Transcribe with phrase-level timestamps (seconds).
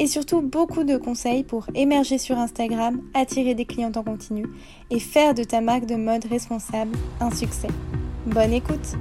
[0.00, 4.46] et surtout beaucoup de conseils pour émerger sur Instagram, attirer des clients en continu
[4.90, 7.68] et faire de ta marque de mode responsable un succès.
[8.26, 8.96] Bonne écoute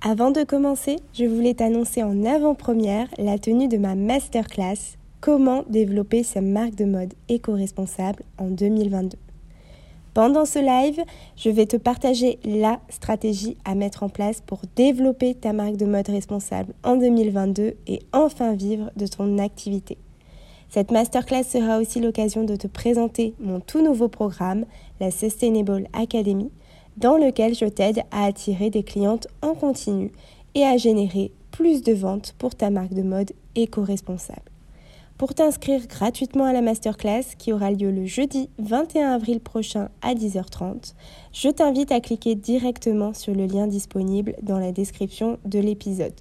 [0.00, 6.24] Avant de commencer, je voulais t'annoncer en avant-première la tenue de ma masterclass Comment développer
[6.24, 9.16] sa marque de mode éco-responsable en 2022.
[10.14, 11.02] Pendant ce live,
[11.36, 15.86] je vais te partager la stratégie à mettre en place pour développer ta marque de
[15.86, 19.96] mode responsable en 2022 et enfin vivre de ton activité.
[20.68, 24.66] Cette masterclass sera aussi l'occasion de te présenter mon tout nouveau programme,
[25.00, 26.50] la Sustainable Academy,
[26.98, 30.12] dans lequel je t'aide à attirer des clientes en continu
[30.54, 34.51] et à générer plus de ventes pour ta marque de mode éco-responsable.
[35.18, 40.14] Pour t'inscrire gratuitement à la masterclass qui aura lieu le jeudi 21 avril prochain à
[40.14, 40.94] 10h30,
[41.32, 46.14] je t'invite à cliquer directement sur le lien disponible dans la description de l'épisode.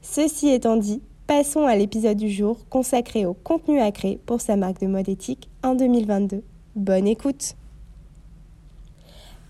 [0.00, 4.56] Ceci étant dit, passons à l'épisode du jour consacré au contenu à créer pour sa
[4.56, 6.42] marque de mode éthique en 2022.
[6.76, 7.56] Bonne écoute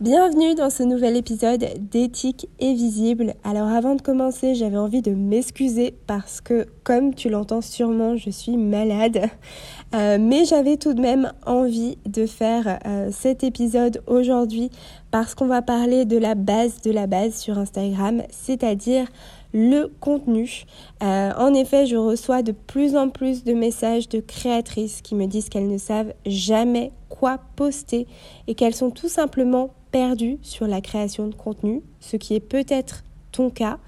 [0.00, 3.34] Bienvenue dans ce nouvel épisode d'éthique et visible.
[3.44, 8.28] Alors avant de commencer, j'avais envie de m'excuser parce que comme tu l'entends sûrement, je
[8.28, 9.30] suis malade.
[9.94, 14.70] Euh, mais j'avais tout de même envie de faire euh, cet épisode aujourd'hui
[15.12, 19.06] parce qu'on va parler de la base de la base sur Instagram, c'est-à-dire
[19.52, 20.64] le contenu.
[21.04, 25.26] Euh, en effet, je reçois de plus en plus de messages de créatrices qui me
[25.26, 28.08] disent qu'elles ne savent jamais quoi poster
[28.48, 33.04] et qu'elles sont tout simplement perdues sur la création de contenu, ce qui est peut-être
[33.30, 33.78] ton cas.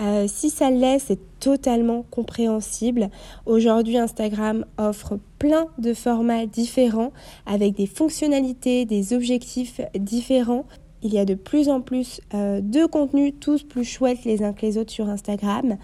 [0.00, 3.10] Euh, si ça l'est, c'est totalement compréhensible.
[3.46, 7.12] Aujourd'hui, Instagram offre plein de formats différents
[7.46, 10.66] avec des fonctionnalités, des objectifs différents.
[11.04, 14.52] Il y a de plus en plus euh, de contenus, tous plus chouettes les uns
[14.52, 15.76] que les autres sur Instagram,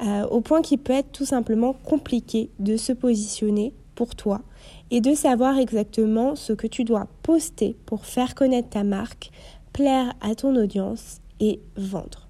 [0.00, 4.42] euh, au point qu'il peut être tout simplement compliqué de se positionner pour toi
[4.90, 9.30] et de savoir exactement ce que tu dois poster pour faire connaître ta marque,
[9.72, 12.28] plaire à ton audience et vendre.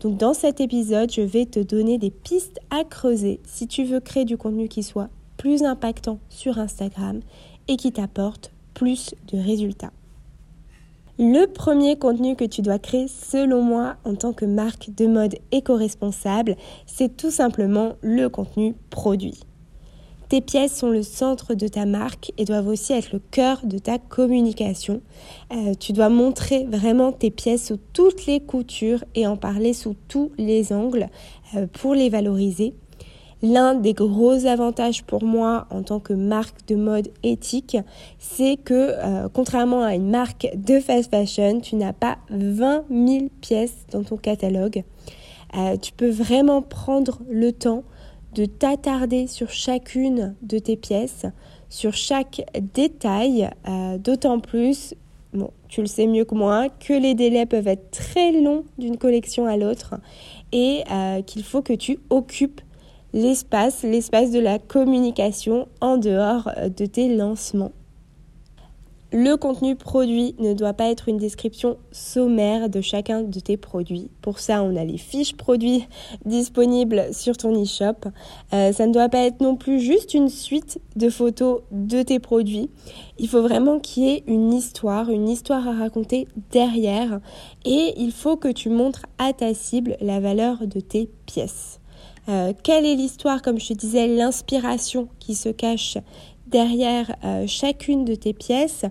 [0.00, 4.00] Donc dans cet épisode, je vais te donner des pistes à creuser si tu veux
[4.00, 7.20] créer du contenu qui soit plus impactant sur Instagram
[7.68, 9.92] et qui t'apporte plus de résultats.
[11.18, 15.36] Le premier contenu que tu dois créer selon moi en tant que marque de mode
[15.50, 19.40] éco-responsable, c'est tout simplement le contenu produit.
[20.28, 23.78] Tes pièces sont le centre de ta marque et doivent aussi être le cœur de
[23.78, 25.00] ta communication.
[25.52, 29.94] Euh, tu dois montrer vraiment tes pièces sous toutes les coutures et en parler sous
[30.08, 31.08] tous les angles
[31.54, 32.74] euh, pour les valoriser.
[33.40, 37.76] L'un des gros avantages pour moi en tant que marque de mode éthique,
[38.18, 43.28] c'est que euh, contrairement à une marque de fast fashion, tu n'as pas 20 000
[43.40, 44.82] pièces dans ton catalogue.
[45.80, 47.84] Tu peux vraiment prendre le temps
[48.36, 51.26] de t'attarder sur chacune de tes pièces,
[51.68, 52.42] sur chaque
[52.74, 54.94] détail, euh, d'autant plus,
[55.68, 59.46] tu le sais mieux que moi, que les délais peuvent être très longs d'une collection
[59.46, 59.96] à l'autre
[60.52, 60.84] et
[61.26, 62.60] qu'il faut que tu occupes
[63.16, 67.72] l'espace, l'espace de la communication en dehors euh, de tes lancements.
[69.12, 74.10] Le contenu produit ne doit pas être une description sommaire de chacun de tes produits.
[74.20, 75.86] Pour ça, on a les fiches produits
[76.24, 78.10] disponibles sur ton e-shop.
[78.52, 82.18] Euh, ça ne doit pas être non plus juste une suite de photos de tes
[82.18, 82.68] produits.
[83.18, 87.20] Il faut vraiment qu'il y ait une histoire, une histoire à raconter derrière.
[87.64, 91.80] Et il faut que tu montres à ta cible la valeur de tes pièces.
[92.28, 95.96] Euh, quelle est l'histoire, comme je te disais, l'inspiration qui se cache
[96.46, 98.84] derrière euh, chacune de tes pièces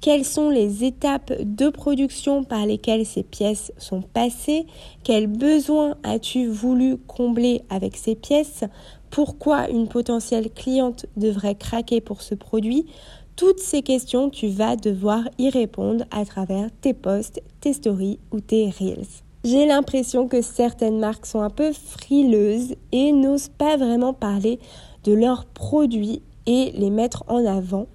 [0.00, 4.66] quelles sont les étapes de production par lesquelles ces pièces sont passées,
[5.02, 8.62] quels besoins as-tu voulu combler avec ces pièces,
[9.10, 12.86] pourquoi une potentielle cliente devrait craquer pour ce produit?
[13.34, 18.40] Toutes ces questions, tu vas devoir y répondre à travers tes posts, tes stories ou
[18.40, 19.06] tes reels.
[19.44, 24.58] J'ai l'impression que certaines marques sont un peu frileuses et n'osent pas vraiment parler
[25.04, 27.86] de leurs produits et les mettre en avant.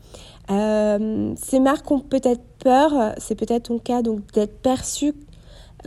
[0.52, 5.16] Euh, ces marques ont peut-être peur, c'est peut-être ton cas, donc d'être perçues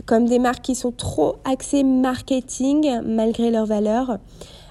[0.05, 4.19] comme des marques qui sont trop axées marketing malgré leur valeur.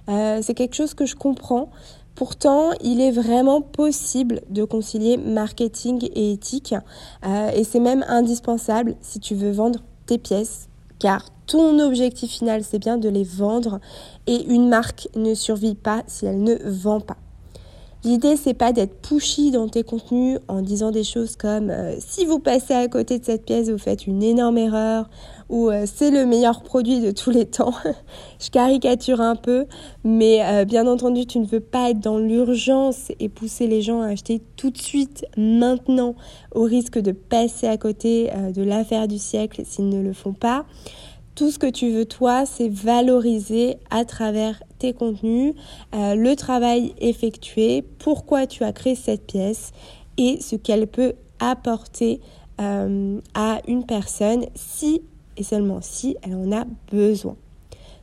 [0.08, 1.70] Euh, c'est quelque chose que je comprends
[2.16, 6.75] Pourtant, il est vraiment possible de concilier marketing et éthique
[7.26, 10.69] euh, et c'est même indispensable si tu veux vendre tes pièces
[10.99, 13.81] car ton objectif final c'est bien de les vendre
[14.26, 17.19] et une marque ne survit pas si elle ne vend pas.
[18.06, 22.24] L'idée, c'est pas d'être pushy dans tes contenus en disant des choses comme euh, si
[22.24, 25.10] vous passez à côté de cette pièce, vous faites une énorme erreur
[25.48, 27.74] ou euh, c'est le meilleur produit de tous les temps.
[28.38, 29.66] Je caricature un peu,
[30.04, 34.02] mais euh, bien entendu, tu ne veux pas être dans l'urgence et pousser les gens
[34.02, 36.14] à acheter tout de suite, maintenant,
[36.54, 40.64] au risque de passer à côté de l'affaire du siècle s'ils ne le font pas.
[41.36, 45.52] Tout ce que tu veux, toi, c'est valoriser à travers tes contenus
[45.94, 49.72] euh, le travail effectué, pourquoi tu as créé cette pièce
[50.16, 52.22] et ce qu'elle peut apporter
[52.58, 55.02] euh, à une personne si
[55.36, 57.36] et seulement si elle en a besoin.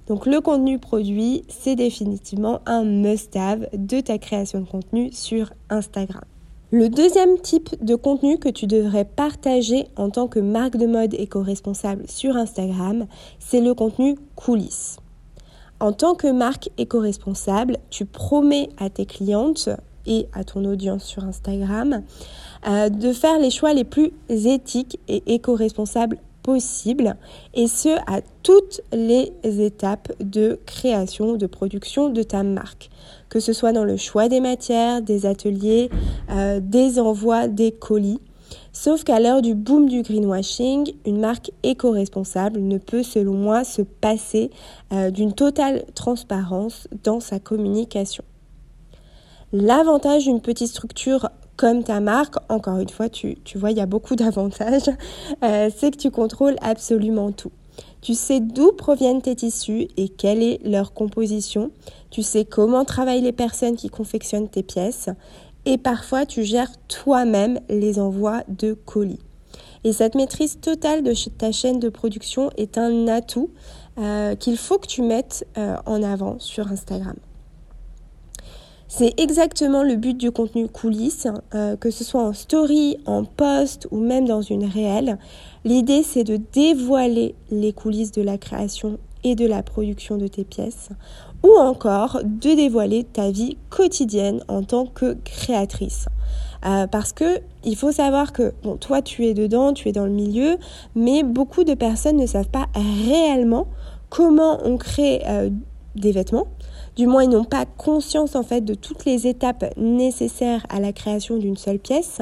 [0.06, 6.22] Donc le contenu produit, c'est définitivement un must-have de ta création de contenu sur Instagram.
[6.76, 11.14] Le deuxième type de contenu que tu devrais partager en tant que marque de mode
[11.14, 13.06] éco-responsable sur Instagram,
[13.38, 14.98] c'est le contenu coulisses.
[15.80, 19.70] En tant que marque éco-responsable, tu promets à tes clientes
[20.08, 22.02] et à ton audience sur Instagram
[22.68, 27.16] euh, de faire les choix les plus éthiques et éco-responsables possibles
[27.54, 32.90] et ce à toutes les étapes de création, de production de ta marque
[33.34, 35.90] que ce soit dans le choix des matières, des ateliers,
[36.30, 38.20] euh, des envois, des colis.
[38.74, 43.82] Sauf qu'à l'heure du boom du greenwashing, une marque éco-responsable ne peut, selon moi, se
[43.82, 44.52] passer
[44.92, 48.24] euh, d'une totale transparence dans sa communication.
[49.52, 53.86] L'avantage d'une petite structure comme ta marque, encore une fois, tu, vois, il y a
[53.86, 54.90] beaucoup d'avantages,
[55.44, 57.52] euh, c'est que tu contrôles absolument tout.
[58.02, 61.72] Tu sais d'où proviennent tes tissus et quelle est leur composition.
[62.10, 65.10] Tu sais comment travaillent les personnes qui confectionnent tes pièces.
[65.66, 69.22] Et parfois, tu gères toi-même les envois de colis.
[69.86, 73.50] Et cette maîtrise totale de ta chaîne de production est un atout
[73.98, 77.16] euh, qu'il faut que tu mettes euh, en avant sur Instagram.
[78.96, 83.88] C'est exactement le but du contenu coulisses, euh, que ce soit en story, en post
[83.90, 85.18] ou même dans une réelle.
[85.66, 90.44] L'idée, c'est de dévoiler les coulisses de la création et de la production de tes
[90.44, 90.90] pièces,
[91.42, 96.06] ou encore de dévoiler ta vie quotidienne en tant que créatrice.
[96.64, 100.06] Euh, parce que il faut savoir que bon, toi tu es dedans, tu es dans
[100.06, 100.58] le milieu,
[100.94, 103.66] mais beaucoup de personnes ne savent pas réellement
[104.12, 105.50] comment on crée euh,
[105.96, 106.46] des vêtements,
[106.96, 110.94] du moins, ils n'ont pas conscience en fait de toutes les étapes nécessaires à la
[110.94, 112.22] création d'une seule pièce.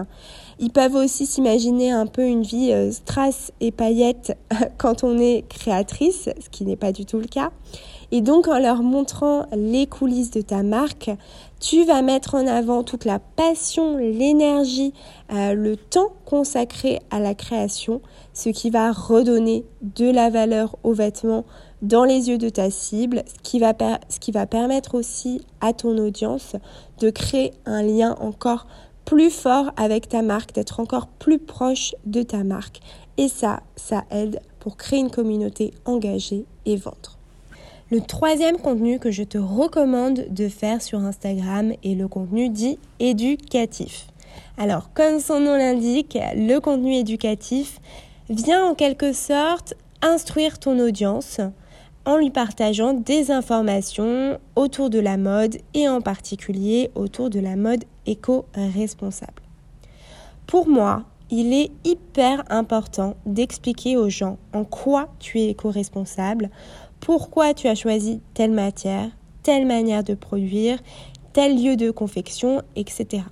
[0.60, 4.38] Ils peuvent aussi s'imaginer un peu une vie euh, strass et paillettes
[4.78, 7.52] quand on est créatrice, ce qui n'est pas du tout le cas.
[8.14, 11.10] Et donc en leur montrant les coulisses de ta marque,
[11.62, 14.94] tu vas mettre en avant toute la passion, l'énergie,
[15.32, 18.02] euh, le temps consacré à la création,
[18.34, 21.46] ce qui va redonner de la valeur aux vêtements
[21.82, 23.74] dans les yeux de ta cible, ce qui va,
[24.10, 26.56] ce qui va permettre aussi à ton audience
[27.00, 28.68] de créer un lien encore
[29.06, 32.82] plus fort avec ta marque, d'être encore plus proche de ta marque.
[33.18, 37.21] Et ça, ça aide pour créer une communauté engagée et vendre.
[37.92, 42.80] Le troisième contenu que je te recommande de faire sur Instagram est le contenu dit
[43.02, 44.08] éducatif.
[44.58, 47.82] Alors, comme son nom l'indique, le contenu éducatif
[48.30, 51.42] vient en quelque sorte instruire ton audience
[52.06, 57.58] en lui partageant des informations autour de la mode et en particulier autour de la
[57.58, 59.44] mode éco-responsable.
[60.48, 66.50] Pour moi, il est hyper important d'expliquer aux gens en quoi tu es éco-responsable,
[67.02, 69.10] pourquoi tu as choisi telle matière,
[69.44, 70.80] telle manière de produire,
[71.34, 73.24] tel lieu de confection, etc.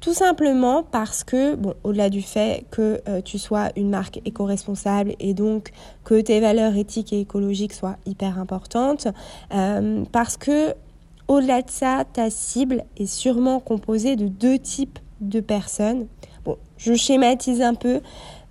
[0.00, 5.14] Tout simplement parce que, bon, au-delà du fait que euh, tu sois une marque éco-responsable
[5.18, 5.70] et donc
[6.04, 9.08] que tes valeurs éthiques et écologiques soient hyper importantes,
[9.54, 10.74] euh, parce que
[11.26, 16.06] au-delà de ça, ta cible est sûrement composée de deux types de personnes.
[16.44, 18.02] Bon, je schématise un peu,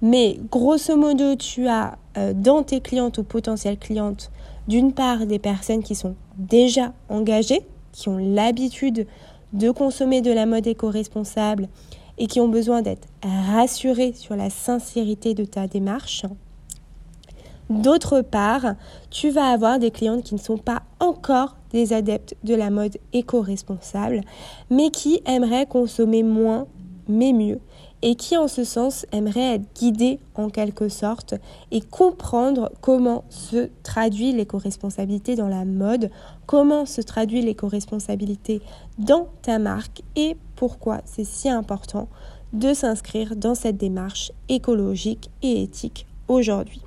[0.04, 4.32] mais grosso modo, tu as euh, dans tes clientes ou potentielles clientes,
[4.68, 7.62] d'une part des personnes qui sont déjà engagées,
[7.94, 9.08] qui ont l'habitude
[9.54, 11.70] de consommer de la mode éco-responsable
[12.18, 16.26] et qui ont besoin d'être rassurés sur la sincérité de ta démarche.
[17.70, 18.76] D'autre part,
[19.10, 22.98] tu vas avoir des clientes qui ne sont pas encore des adeptes de la mode
[23.14, 24.22] éco-responsable,
[24.70, 26.68] mais qui aimeraient consommer moins,
[27.08, 27.60] mais mieux,
[28.04, 31.36] et qui en ce sens aimerait être guidé en quelque sorte
[31.72, 36.12] et comprendre comment se traduit l'éco-responsabilité dans la mode,
[36.46, 38.62] comment se traduit l'éco-responsabilité
[39.00, 42.10] dans ta marque et pourquoi c'est si important
[42.52, 46.82] de s'inscrire dans cette démarche écologique et éthique aujourd'hui.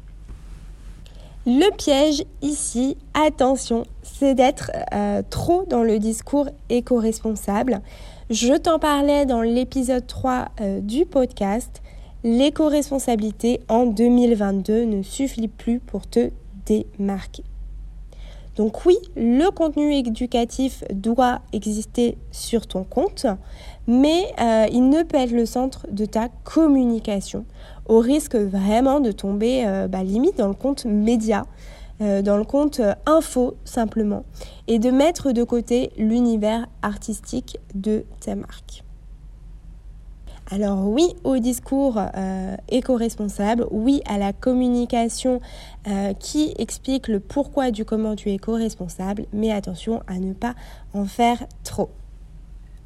[1.46, 7.80] Le piège ici, attention, c'est d'être euh, trop dans le discours éco-responsable.
[8.28, 11.80] Je t'en parlais dans l'épisode 3 euh, du podcast.
[12.24, 16.30] L'éco-responsabilité en 2022 ne suffit plus pour te
[16.66, 17.44] démarquer.
[18.56, 23.26] Donc oui, le contenu éducatif doit exister sur ton compte,
[23.86, 27.44] mais euh, il ne peut être le centre de ta communication,
[27.86, 31.44] au risque vraiment de tomber euh, bah, limite dans le compte média,
[32.00, 34.24] euh, dans le compte info simplement,
[34.66, 38.84] et de mettre de côté l'univers artistique de ta marque.
[40.48, 45.40] Alors oui au discours euh, éco-responsable, oui à la communication
[45.88, 50.54] euh, qui explique le pourquoi du comment tu es éco-responsable, mais attention à ne pas
[50.94, 51.90] en faire trop.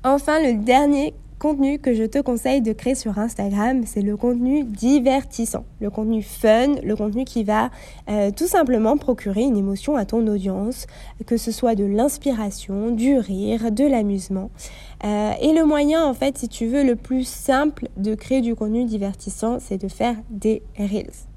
[0.05, 4.63] Enfin, le dernier contenu que je te conseille de créer sur Instagram, c'est le contenu
[4.63, 7.71] divertissant, le contenu fun, le contenu qui va
[8.11, 10.87] euh, tout simplement procurer une émotion à ton audience,
[11.27, 14.51] que ce soit de l'inspiration, du rire, de l'amusement.
[15.03, 18.55] Euh, et le moyen, en fait, si tu veux, le plus simple de créer du
[18.55, 21.30] contenu divertissant, c'est de faire des reels.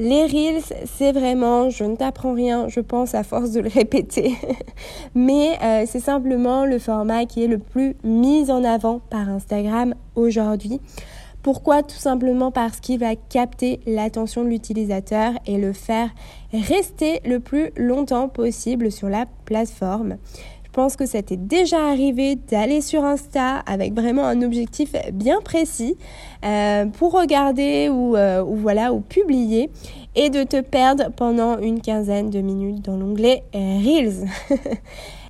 [0.00, 4.36] Les Reels, c'est vraiment, je ne t'apprends rien, je pense à force de le répéter,
[5.16, 9.96] mais euh, c'est simplement le format qui est le plus mis en avant par Instagram
[10.14, 10.80] aujourd'hui.
[11.42, 11.82] Pourquoi?
[11.82, 16.10] Tout simplement parce qu'il va capter l'attention de l'utilisateur et le faire
[16.52, 20.18] rester le plus longtemps possible sur la plateforme.
[20.68, 25.40] Je pense que ça t'est déjà arrivé d'aller sur Insta avec vraiment un objectif bien
[25.40, 25.96] précis
[26.44, 29.70] euh, pour regarder ou, euh, ou, voilà ou publier
[30.14, 34.26] et de te perdre pendant une quinzaine de minutes dans l'onglet Reels.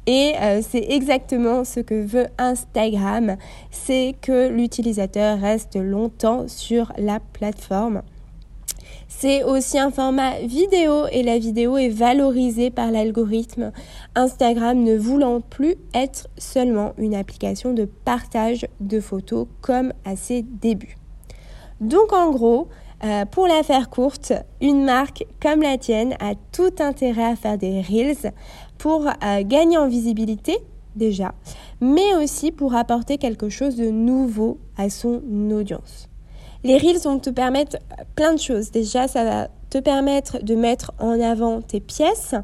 [0.09, 3.37] Et euh, c'est exactement ce que veut Instagram,
[3.71, 8.00] c'est que l'utilisateur reste longtemps sur la plateforme.
[9.08, 13.72] C'est aussi un format vidéo et la vidéo est valorisée par l'algorithme.
[14.14, 20.42] Instagram ne voulant plus être seulement une application de partage de photos comme à ses
[20.42, 20.98] débuts.
[21.80, 22.68] Donc en gros,
[23.02, 27.56] euh, pour la faire courte, une marque comme la tienne a tout intérêt à faire
[27.56, 28.32] des reels
[28.76, 30.58] pour euh, gagner en visibilité
[30.96, 31.34] déjà,
[31.80, 36.08] mais aussi pour apporter quelque chose de nouveau à son audience.
[36.64, 37.78] Les reels vont te permettre
[38.16, 38.70] plein de choses.
[38.70, 42.34] Déjà, ça va te permettre de mettre en avant tes pièces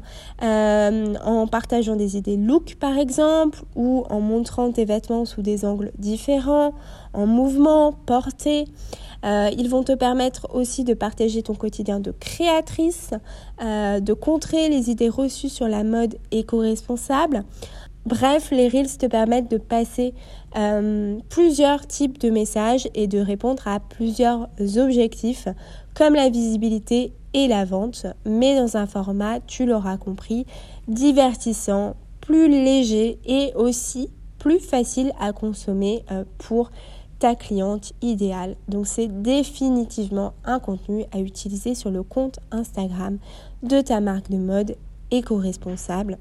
[0.43, 5.65] euh, en partageant des idées look par exemple ou en montrant tes vêtements sous des
[5.65, 6.73] angles différents,
[7.13, 8.65] en mouvement, portée.
[9.25, 13.11] Euh, ils vont te permettre aussi de partager ton quotidien de créatrice,
[13.63, 17.43] euh, de contrer les idées reçues sur la mode éco-responsable.
[18.05, 20.13] Bref, les Reels te permettent de passer
[20.55, 24.47] euh, plusieurs types de messages et de répondre à plusieurs
[24.77, 25.47] objectifs
[25.95, 30.45] comme la visibilité et la vente, mais dans un format, tu l'auras compris,
[30.87, 36.69] divertissant, plus léger et aussi plus facile à consommer euh, pour
[37.17, 38.55] ta cliente idéale.
[38.67, 43.17] Donc c'est définitivement un contenu à utiliser sur le compte Instagram
[43.63, 44.75] de ta marque de mode
[45.09, 46.19] éco-responsable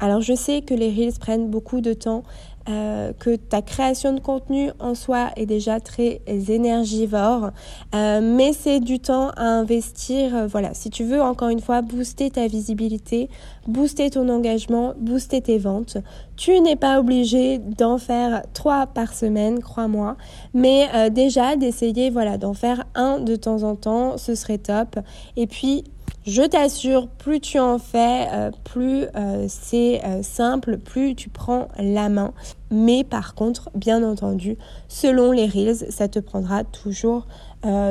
[0.00, 2.22] alors je sais que les reels prennent beaucoup de temps,
[2.68, 7.50] euh, que ta création de contenu en soi est déjà très énergivore,
[7.94, 10.34] euh, mais c'est du temps à investir.
[10.34, 13.30] Euh, voilà, si tu veux encore une fois booster ta visibilité,
[13.68, 15.98] booster ton engagement, booster tes ventes,
[16.36, 20.16] tu n'es pas obligé d'en faire trois par semaine, crois-moi,
[20.52, 24.98] mais déjà d'essayer voilà d'en faire un de temps en temps, ce serait top.
[25.36, 25.84] Et puis
[26.26, 31.68] je t'assure, plus tu en fais, euh, plus euh, c'est euh, simple, plus tu prends
[31.78, 32.32] la main.
[32.72, 37.26] Mais par contre, bien entendu, selon les reels, ça te prendra toujours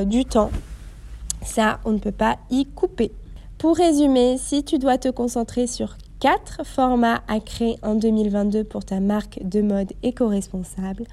[0.06, 0.51] du temps.
[1.42, 3.12] Ça, on ne peut pas y couper.
[3.58, 8.86] Pour résumer, si tu dois te concentrer sur quatre formats à créer en 2022 pour
[8.86, 11.04] ta marque de mode éco-responsable,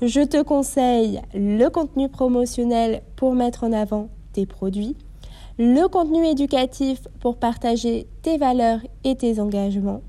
[0.00, 4.96] je te conseille le contenu promotionnel pour mettre en avant tes produits,
[5.58, 10.02] le contenu éducatif pour partager tes valeurs et tes engagements,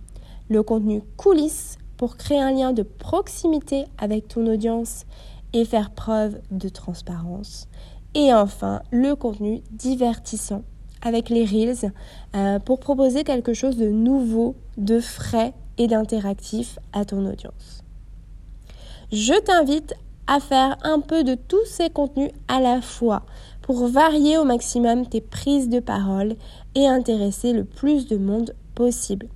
[0.50, 5.06] le contenu coulisses pour créer un lien de proximité avec ton audience
[5.54, 7.68] et faire preuve de transparence,
[8.16, 10.64] et enfin le contenu divertissant
[11.02, 11.92] avec les Reels
[12.36, 17.84] euh, pour proposer quelque chose de nouveau, de frais et d'interactif à ton audience.
[19.12, 19.94] Je t'invite
[20.28, 23.22] à faire un peu de tous ces contenus à la fois
[23.66, 26.36] pour varier au maximum tes prises de parole
[26.76, 29.28] et intéresser le plus de monde possible.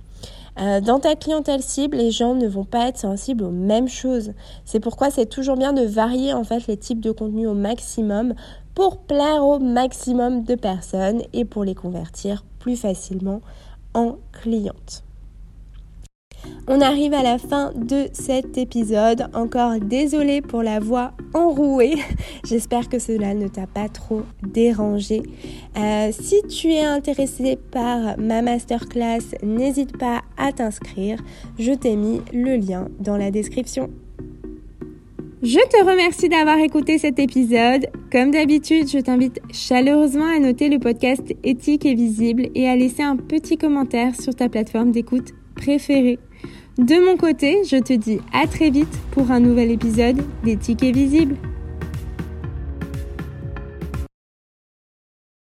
[0.60, 4.32] Euh, dans ta clientèle cible, les gens ne vont pas être sensibles aux mêmes choses.
[4.64, 8.34] C'est pourquoi c'est toujours bien de varier en fait les types de contenus au maximum
[8.76, 13.40] pour plaire au maximum de personnes et pour les convertir plus facilement
[13.94, 15.02] en clientes.
[16.68, 19.26] On arrive à la fin de cet épisode.
[19.34, 21.96] Encore désolée pour la voix enrouée.
[22.44, 25.22] J'espère que cela ne t'a pas trop dérangé.
[25.76, 31.18] Euh, si tu es intéressé par ma masterclass, n'hésite pas à t'inscrire.
[31.58, 33.90] Je t'ai mis le lien dans la description.
[35.42, 37.86] Je te remercie d'avoir écouté cet épisode.
[38.12, 43.02] Comme d'habitude, je t'invite chaleureusement à noter le podcast éthique et visible et à laisser
[43.02, 46.18] un petit commentaire sur ta plateforme d'écoute préférée.
[46.80, 50.92] De mon côté, je te dis à très vite pour un nouvel épisode d'éthique et
[50.92, 51.36] visible.